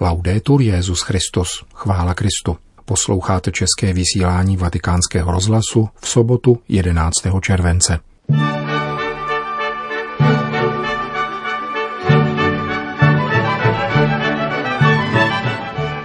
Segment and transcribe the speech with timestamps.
[0.00, 2.56] Laudetur Jezus Christus, chvála Kristu.
[2.84, 7.12] Posloucháte české vysílání Vatikánského rozhlasu v sobotu 11.
[7.40, 7.98] července.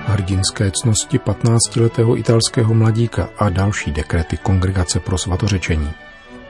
[0.06, 5.92] Hrdinské cnosti 15-letého italského mladíka a další dekrety Kongregace pro svatořečení.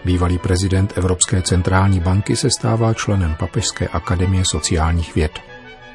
[0.05, 5.48] Bývalý prezident Evropské centrální banky se stává členem Papežské akademie sociálních věd.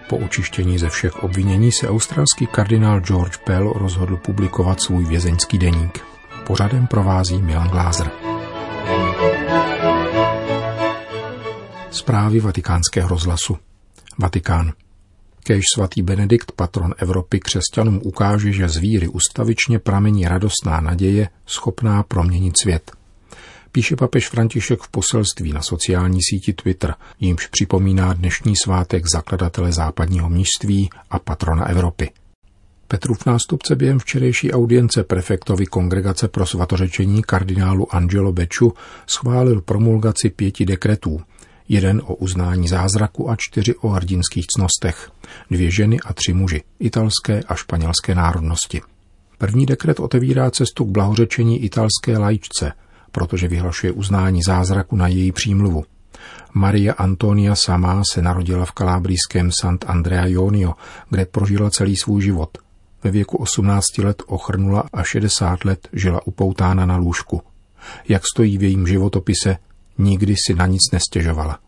[0.09, 5.99] Po učištění ze všech obvinění se australský kardinál George Pell rozhodl publikovat svůj vězeňský deník.
[6.47, 8.11] Pořadem provází Milan Glázer.
[11.91, 13.57] Zprávy vatikánského rozhlasu.
[14.19, 14.73] Vatikán.
[15.45, 22.03] Kéž svatý Benedikt, patron Evropy, křesťanům ukáže, že z víry ustavičně pramení radostná naděje, schopná
[22.03, 22.93] proměnit svět–
[23.75, 30.29] píše papež František v poselství na sociální síti Twitter, jímž připomíná dnešní svátek zakladatele západního
[30.31, 32.11] mnižství a patrona Evropy.
[32.89, 38.73] Petrův nástupce během včerejší audience prefektovi Kongregace pro svatořečení kardinálu Angelo Beču
[39.07, 41.21] schválil promulgaci pěti dekretů,
[41.69, 45.11] jeden o uznání zázraku a čtyři o hrdinských cnostech,
[45.51, 48.81] dvě ženy a tři muži, italské a španělské národnosti.
[49.39, 52.73] První dekret otevírá cestu k blahořečení italské lajčce–
[53.15, 55.85] protože vyhlašuje uznání zázraku na její přímluvu.
[56.55, 60.75] Maria Antonia sama se narodila v kalábrijském Sant Andrea Ionio,
[61.11, 62.59] kde prožila celý svůj život.
[63.05, 67.43] Ve věku 18 let ochrnula a 60 let žila upoutána na lůžku.
[68.09, 69.57] Jak stojí v jejím životopise,
[69.99, 71.59] nikdy si na nic nestěžovala.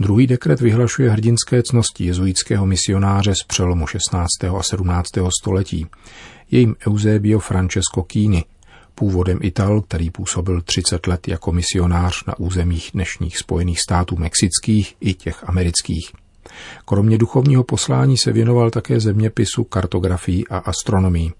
[0.00, 4.26] Druhý dekret vyhlašuje hrdinské cnosti jezuitského misionáře z přelomu 16.
[4.58, 5.08] a 17.
[5.40, 5.86] století.
[6.50, 8.44] Jejím Eusebio Francesco Kini,
[9.00, 15.14] původem Ital, který působil 30 let jako misionář na územích dnešních Spojených států mexických i
[15.14, 16.12] těch amerických.
[16.84, 21.32] Kromě duchovního poslání se věnoval také zeměpisu, kartografii a astronomii.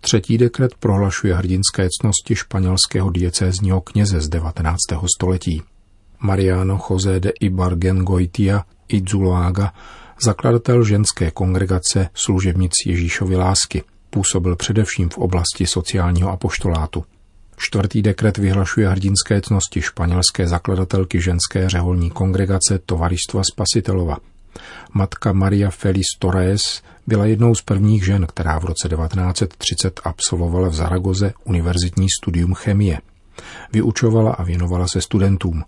[0.00, 4.78] Třetí dekret prohlašuje hrdinské cnosti španělského diecézního kněze z 19.
[5.16, 5.62] století.
[6.20, 9.72] Mariano José de Ibargen Goitia i Zuloaga,
[10.24, 13.82] zakladatel ženské kongregace služebnic Ježíšovy lásky–
[14.14, 17.04] Působil především v oblasti sociálního apoštolátu.
[17.56, 24.16] Čtvrtý dekret vyhlašuje hrdinské cnosti španělské zakladatelky ženské řeholní kongregace Tovaristva Spasitelova.
[24.92, 30.74] Matka Maria Feliz Torres byla jednou z prvních žen, která v roce 1930 absolvovala v
[30.74, 32.98] Zaragoze univerzitní studium chemie.
[33.72, 35.62] Vyučovala a věnovala se studentům.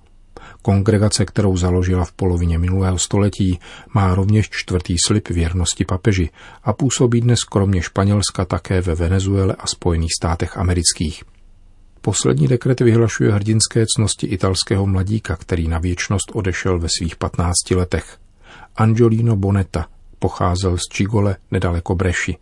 [0.67, 3.59] Kongregace, kterou založila v polovině minulého století,
[3.95, 6.31] má rovněž čtvrtý slib věrnosti papeži
[6.65, 11.25] a působí dnes kromě Španělska také ve Venezuele a Spojených státech amerických.
[12.01, 18.19] Poslední dekret vyhlašuje hrdinské cnosti italského mladíka, který na věčnost odešel ve svých 15 letech.
[18.77, 19.87] Angiolino Bonetta
[20.19, 22.37] pocházel z Čigole nedaleko Breši.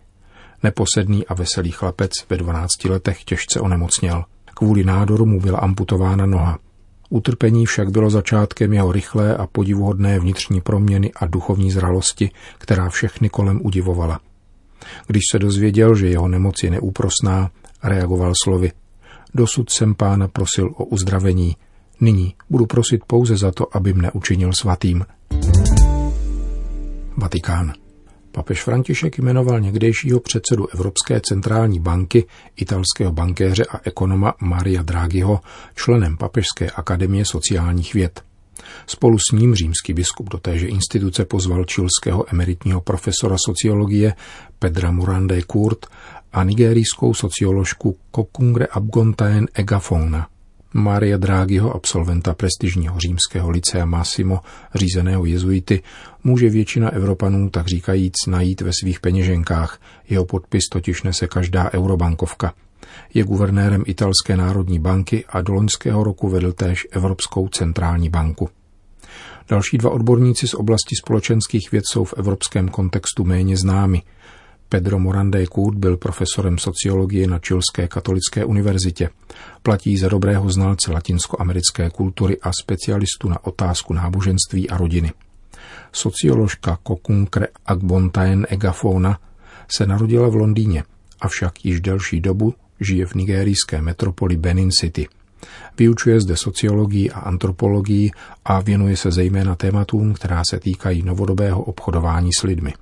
[0.63, 4.25] Neposedný a veselý chlapec ve 12 letech těžce onemocněl.
[4.55, 6.59] Kvůli nádoru mu byla amputována noha.
[7.15, 13.29] Utrpení však bylo začátkem jeho rychlé a podivuhodné vnitřní proměny a duchovní zralosti, která všechny
[13.29, 14.21] kolem udivovala.
[15.07, 17.51] Když se dozvěděl, že jeho nemoc je neúprosná,
[17.83, 18.73] reagoval slovy.
[19.35, 21.57] Dosud jsem pána prosil o uzdravení.
[22.01, 25.07] Nyní budu prosit pouze za to, aby mne učinil svatým.
[27.17, 27.84] Vatikán.
[28.35, 32.25] Papež František jmenoval někdejšího předsedu Evropské centrální banky,
[32.57, 35.41] italského bankéře a ekonoma Maria Draghiho
[35.75, 38.23] členem Papežské akademie sociálních věd.
[38.87, 44.15] Spolu s ním římský biskup do téže instituce pozval čilského emeritního profesora sociologie
[44.59, 45.87] Pedra Murande Kurt
[46.33, 50.27] a nigerijskou socioložku Kokungre Abgontaen Egafona–
[50.75, 54.41] Maria Draghiho, absolventa prestižního římského licea Massimo,
[54.75, 55.83] řízeného jezuity,
[56.25, 59.81] může většina Evropanů, tak říkajíc, najít ve svých peněženkách.
[60.09, 62.53] Jeho podpis totiž nese každá eurobankovka.
[63.15, 68.49] Je guvernérem Italské národní banky a do loňského roku vedl též Evropskou centrální banku.
[69.49, 74.03] Další dva odborníci z oblasti společenských věd jsou v evropském kontextu méně známi–
[74.75, 79.11] Pedro Morandé Kurt byl profesorem sociologie na Čilské katolické univerzitě.
[79.63, 85.13] Platí za dobrého znalce latinskoamerické kultury a specialistu na otázku náboženství a rodiny.
[85.95, 89.19] Socioložka Kokunkre Agbontaen Egafona
[89.77, 90.85] se narodila v Londýně,
[91.21, 95.09] avšak již delší dobu žije v nigerijské metropoli Benin City.
[95.79, 98.11] Vyučuje zde sociologii a antropologii
[98.45, 102.75] a věnuje se zejména tématům, která se týkají novodobého obchodování s lidmi.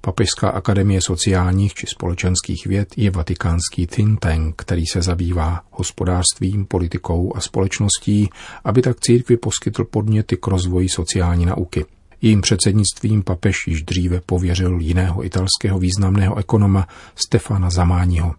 [0.00, 7.32] Papežská akademie sociálních či společenských věd je vatikánský think tank, který se zabývá hospodářstvím, politikou
[7.36, 8.30] a společností,
[8.64, 11.84] aby tak církvi poskytl podněty k rozvoji sociální nauky.
[12.22, 18.34] Jejím předsednictvím papež již dříve pověřil jiného italského významného ekonoma Stefana Zamáního.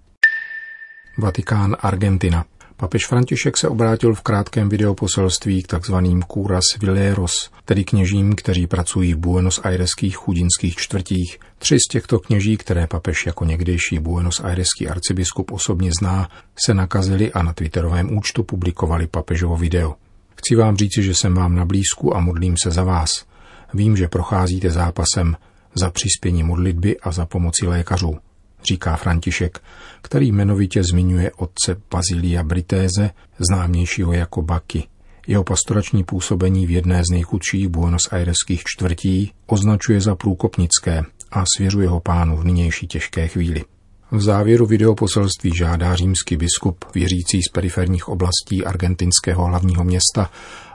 [1.17, 2.45] Vatikán Argentina.
[2.77, 9.13] Papež František se obrátil v krátkém videoposelství k takzvaným curas villeros, tedy kněžím, kteří pracují
[9.13, 11.39] v Buenos Aireských chudinských čtvrtích.
[11.57, 16.29] Tři z těchto kněží, které papež jako někdejší Buenos Aireský arcibiskup osobně zná,
[16.65, 19.95] se nakazili a na twitterovém účtu publikovali papežovo video.
[20.35, 23.32] Chci vám říci, že jsem vám na blízku a modlím se za vás.
[23.73, 25.35] Vím, že procházíte zápasem
[25.75, 28.17] za přispění modlitby a za pomoci lékařů
[28.63, 29.59] říká František,
[30.01, 33.09] který jmenovitě zmiňuje otce Bazilia Britéze,
[33.49, 34.83] známějšího jako Baky.
[35.27, 41.87] Jeho pastorační působení v jedné z nejchudších Buenos Aireských čtvrtí označuje za průkopnické a svěřuje
[41.87, 43.63] ho pánu v nynější těžké chvíli.
[44.11, 50.29] V závěru videoposelství žádá římský biskup, věřící z periferních oblastí argentinského hlavního města,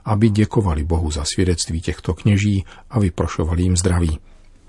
[0.08, 4.18] aby děkovali Bohu za svědectví těchto kněží a vyprošovali jim zdraví.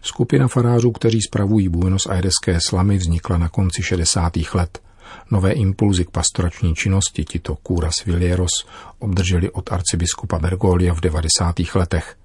[0.02, 4.34] Skupina farářů, kteří spravují Buenos Aireské slamy, vznikla na konci 60.
[4.54, 4.82] let.
[5.32, 8.66] Nové impulzy k pastorační činnosti tito Curas Villeros
[9.00, 11.56] obdrželi od arcibiskupa Bergolia v 90.
[11.76, 12.16] letech.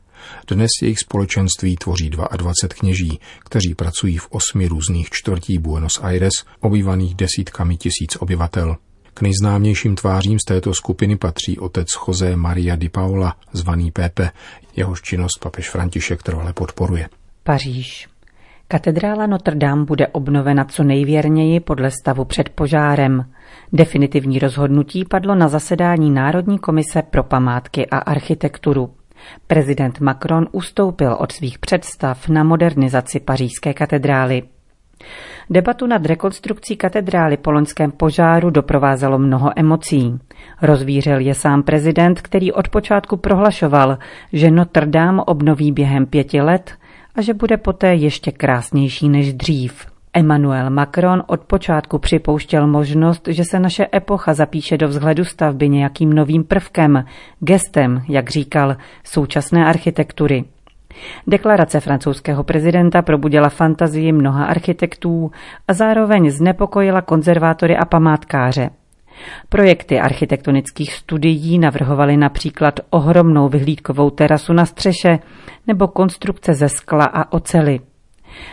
[0.49, 7.15] Dnes jejich společenství tvoří 22 kněží, kteří pracují v osmi různých čtvrtí Buenos Aires, obývaných
[7.15, 8.77] desítkami tisíc obyvatel.
[9.15, 14.31] K nejznámějším tvářím z této skupiny patří otec José Maria di Paola, zvaný Pepe,
[14.77, 17.09] jehož činnost papež František trvale podporuje.
[17.43, 18.09] Paříž.
[18.69, 23.31] Katedrála Notre Dame bude obnovena co nejvěrněji podle stavu před požárem.
[23.73, 28.91] Definitivní rozhodnutí padlo na zasedání Národní komise pro památky a architekturu.
[29.47, 34.43] Prezident Macron ustoupil od svých představ na modernizaci pařížské katedrály.
[35.51, 40.19] Debatu nad rekonstrukcí katedrály po loňském požáru doprovázelo mnoho emocí.
[40.63, 43.99] Rozvířil je sám prezident, který od počátku prohlašoval,
[44.33, 46.73] že Notre Dame obnoví během pěti let
[47.15, 49.87] a že bude poté ještě krásnější než dřív.
[50.17, 56.13] Emmanuel Macron od počátku připouštěl možnost, že se naše epocha zapíše do vzhledu stavby nějakým
[56.13, 57.05] novým prvkem,
[57.41, 60.45] gestem, jak říkal, současné architektury.
[61.27, 65.31] Deklarace francouzského prezidenta probudila fantazii mnoha architektů
[65.69, 68.71] a zároveň znepokojila konzervátory a památkáře.
[69.49, 75.19] Projekty architektonických studií navrhovaly například ohromnou vyhlídkovou terasu na střeše
[75.67, 77.81] nebo konstrukce ze skla a ocely.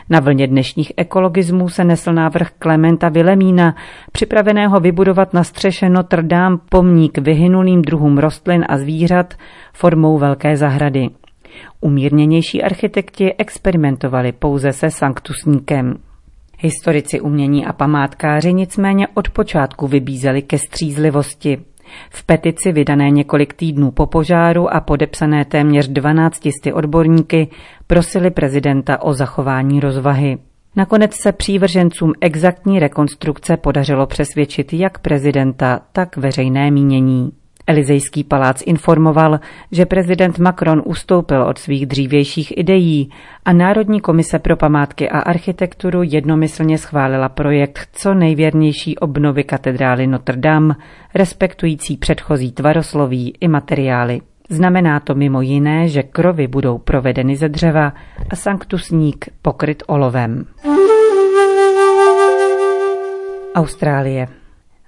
[0.10, 3.76] Na vlně dnešních ekologismů se nesl návrh Klementa Vilemína,
[4.12, 9.34] připraveného vybudovat na střeše Notre Dame pomník vyhynulým druhům rostlin a zvířat
[9.74, 11.10] formou velké zahrady.
[11.82, 15.94] Umírněnější architekti experimentovali pouze se sanktusníkem.
[16.60, 21.58] Historici umění a památkáři nicméně od počátku vybízeli ke střízlivosti.
[22.10, 26.42] V petici vydané několik týdnů po požáru a podepsané téměř 12
[26.74, 27.48] odborníky
[27.88, 30.38] prosili prezidenta o zachování rozvahy.
[30.76, 37.32] Nakonec se přívržencům exaktní rekonstrukce podařilo přesvědčit jak prezidenta, tak veřejné mínění.
[37.68, 39.40] Elizejský palác informoval,
[39.72, 43.10] že prezident Macron ustoupil od svých dřívějších ideí
[43.46, 50.38] a Národní komise pro památky a architekturu jednomyslně schválila projekt co nejvěrnější obnovy katedrály Notre
[50.38, 50.76] Dame,
[51.16, 54.22] respektující předchozí tvarosloví i materiály.
[54.50, 57.94] Znamená to mimo jiné, že krovy budou provedeny ze dřeva
[58.30, 60.46] a sanktusník pokryt olovem.
[63.56, 64.28] Austrálie.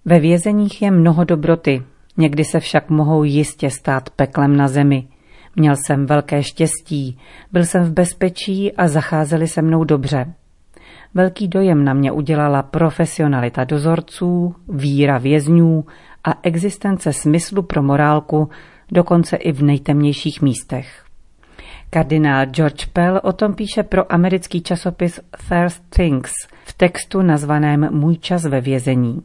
[0.05, 1.83] Ve vězeních je mnoho dobroty,
[2.17, 5.07] Někdy se však mohou jistě stát peklem na zemi.
[5.55, 7.17] Měl jsem velké štěstí,
[7.51, 10.33] byl jsem v bezpečí a zacházeli se mnou dobře.
[11.13, 15.85] Velký dojem na mě udělala profesionalita dozorců, víra vězňů
[16.23, 18.49] a existence smyslu pro morálku,
[18.91, 21.03] dokonce i v nejtemnějších místech.
[21.89, 26.31] Kardinál George Pell o tom píše pro americký časopis First Things
[26.65, 29.21] v textu nazvaném Můj čas ve vězení.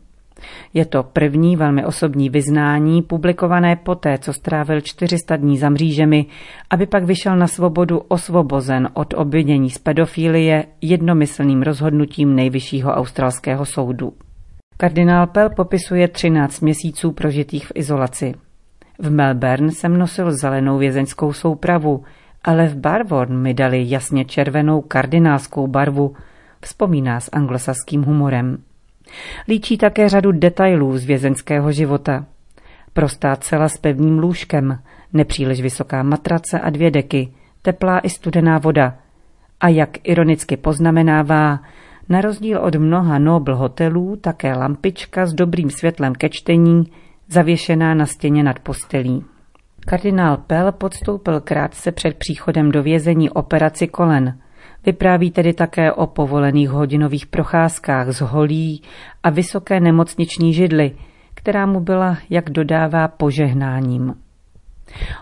[0.75, 6.27] Je to první velmi osobní vyznání, publikované poté, co strávil 400 dní za mřížemi,
[6.71, 14.13] aby pak vyšel na svobodu osvobozen od obvinění z pedofilie jednomyslným rozhodnutím nejvyššího australského soudu.
[14.77, 18.35] Kardinál Pell popisuje 13 měsíců prožitých v izolaci.
[18.99, 22.05] V Melbourne jsem nosil zelenou vězeňskou soupravu,
[22.45, 26.15] ale v Barwon mi dali jasně červenou kardinálskou barvu,
[26.61, 28.59] vzpomíná s anglosaským humorem.
[29.49, 32.25] Líčí také řadu detailů z vězenského života.
[32.93, 34.79] Prostá cela s pevným lůžkem,
[35.13, 37.29] nepříliš vysoká matrace a dvě deky,
[37.63, 38.95] teplá i studená voda.
[39.61, 41.61] A jak ironicky poznamenává,
[42.09, 46.85] na rozdíl od mnoha Nobl hotelů také lampička s dobrým světlem ke čtení,
[47.29, 49.25] zavěšená na stěně nad postelí.
[49.81, 54.39] Kardinál Pell podstoupil krátce před příchodem do vězení operaci kolen.
[54.87, 58.83] Vypráví tedy také o povolených hodinových procházkách z holí
[59.23, 60.93] a vysoké nemocniční židli,
[61.35, 64.15] která mu byla, jak dodává, požehnáním.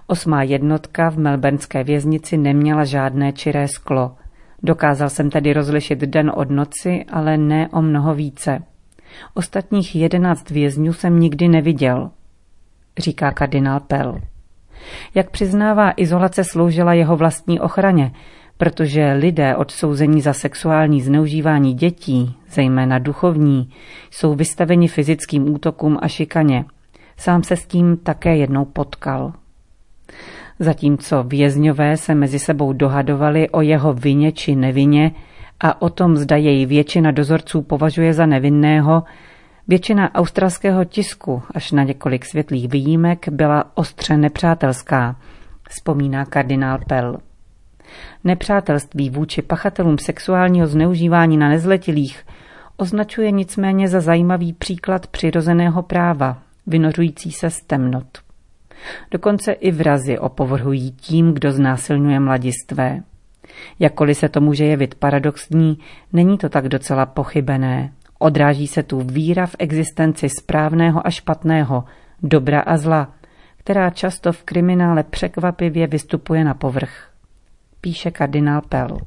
[0.06, 4.16] Osmá jednotka v melbournské věznici neměla žádné čiré sklo.
[4.62, 8.62] Dokázal jsem tedy rozlišit den od noci, ale ne o mnoho více.
[9.34, 12.10] Ostatních jedenáct vězňů jsem nikdy neviděl,
[12.98, 14.20] říká kardinál Pell.
[15.14, 18.12] Jak přiznává, izolace sloužila jeho vlastní ochraně,
[18.58, 23.70] protože lidé odsouzení za sexuální zneužívání dětí, zejména duchovní,
[24.10, 26.64] jsou vystaveni fyzickým útokům a šikaně.
[27.16, 29.32] Sám se s tím také jednou potkal.
[30.58, 35.12] Zatímco vězňové se mezi sebou dohadovali o jeho vině či nevině
[35.60, 39.02] a o tom, zda jej většina dozorců považuje za nevinného,
[39.68, 45.16] většina australského tisku, až na několik světlých výjimek, byla ostře nepřátelská,
[45.68, 47.18] vzpomíná kardinál Pell.
[48.24, 52.24] Nepřátelství vůči pachatelům sexuálního zneužívání na nezletilých
[52.76, 58.18] označuje nicméně za zajímavý příklad přirozeného práva, vynořující se z temnot.
[59.10, 63.02] Dokonce i vrazy opovrhují tím, kdo znásilňuje mladistvé.
[63.78, 65.78] Jakkoliv se to může jevit paradoxní,
[66.12, 67.92] není to tak docela pochybené.
[68.18, 71.84] Odráží se tu víra v existenci správného a špatného,
[72.22, 73.14] dobra a zla,
[73.56, 77.10] která často v kriminále překvapivě vystupuje na povrch.
[77.86, 78.98] Píše kardinál Pell.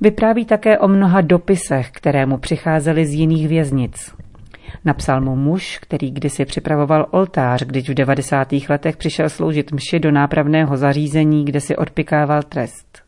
[0.00, 4.14] Vypráví také o mnoha dopisech, které mu přicházely z jiných věznic.
[4.84, 8.48] Napsal mu muž, který kdysi připravoval oltář, když v 90.
[8.68, 13.02] letech přišel sloužit mši do nápravného zařízení, kde si odpikával trest.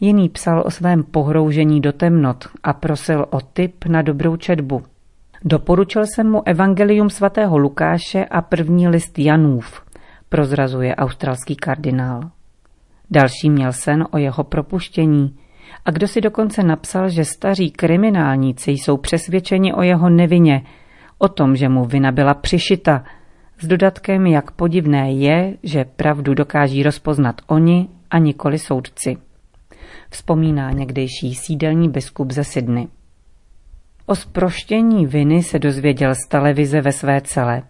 [0.00, 4.82] Jiný psal o svém pohroužení do temnot a prosil o tip na dobrou četbu.
[5.44, 9.82] Doporučil jsem mu Evangelium svatého Lukáše a první list Janův,
[10.28, 12.30] prozrazuje australský kardinál.
[13.12, 15.36] Další měl sen o jeho propuštění
[15.84, 20.62] a kdo si dokonce napsal, že staří kriminálníci jsou přesvědčeni o jeho nevině,
[21.18, 23.04] o tom, že mu vina byla přišita,
[23.58, 29.16] s dodatkem, jak podivné je, že pravdu dokáží rozpoznat oni a nikoli soudci.
[30.10, 32.86] Vzpomíná někdejší sídelní biskup ze Sydney.
[34.06, 37.62] O sproštění viny se dozvěděl z televize ve své celé.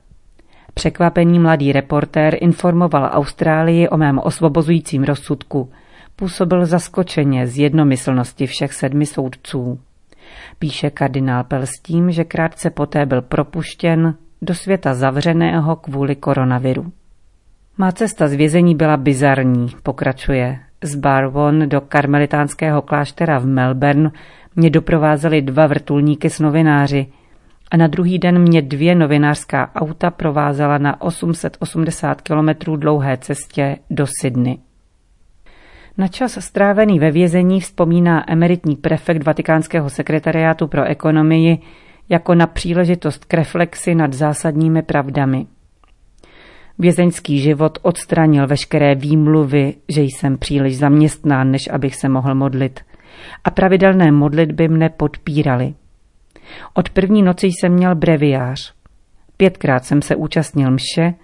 [0.75, 5.71] Překvapený mladý reportér informoval Austrálii o mém osvobozujícím rozsudku–
[6.17, 9.79] působil zaskočeně z jednomyslnosti všech sedmi soudců.
[10.59, 16.93] Píše kardinál Pel s tím, že krátce poté byl propuštěn do světa zavřeného kvůli koronaviru.
[17.79, 20.59] Má cesta z vězení byla bizarní, pokračuje.
[20.83, 24.11] Z Barwon do karmelitánského kláštera v Melbourne
[24.57, 27.07] mě doprovázeli dva vrtulníky s novináři
[27.73, 34.07] a na druhý den mě dvě novinářská auta provázela na 880 kilometrů dlouhé cestě do
[34.21, 34.59] Sydney.
[35.99, 41.59] Na čas strávený ve vězení vzpomíná emeritní prefekt Vatikánského sekretariátu pro ekonomii
[42.09, 45.47] jako na příležitost k reflexi nad zásadními pravdami.
[46.79, 52.81] Vězeňský život odstranil veškeré výmluvy, že jsem příliš zaměstnán, než abych se mohl modlit.
[53.45, 55.75] A pravidelné modlitby mne podpíraly.
[56.75, 58.75] Od první noci jsem měl breviář.
[59.37, 61.15] Pětkrát jsem se účastnil mše,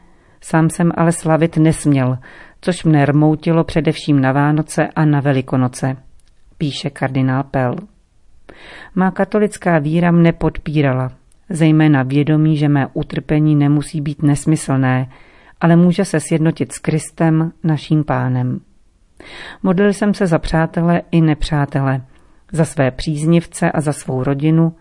[0.40, 2.18] sám jsem ale slavit nesměl,
[2.60, 5.96] což mne rmoutilo především na Vánoce a na Velikonoce,
[6.58, 7.76] píše kardinál Pell.
[8.94, 11.12] Má katolická víra mne podpírala,
[11.50, 15.08] zejména vědomí, že mé utrpení nemusí být nesmyslné,
[15.60, 18.60] ale může se sjednotit s Kristem, naším pánem.
[19.62, 22.02] Modlil jsem se za přátele i nepřátele,
[22.52, 24.72] za své příznivce a za svou rodinu,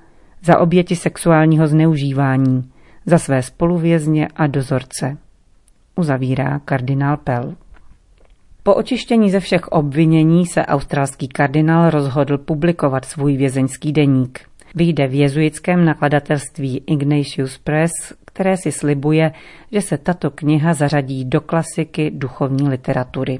[0.44, 2.72] za oběti sexuálního zneužívání,
[3.06, 5.18] za své spoluvězně a dozorce.
[5.96, 7.56] Uzavírá kardinál Pell.
[8.64, 14.40] Po očištění ze všech obvinění se australský kardinál rozhodl publikovat svůj vězeňský deník.
[14.76, 17.92] Vyjde v jezuitském nakladatelství Ignatius Press,
[18.26, 19.32] které si slibuje,
[19.72, 23.40] že se tato kniha zařadí do klasiky duchovní literatury.